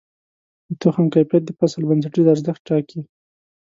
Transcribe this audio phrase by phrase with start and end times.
[0.67, 2.99] د تخم کیفیت د فصل بنسټیز ارزښت ټاکي.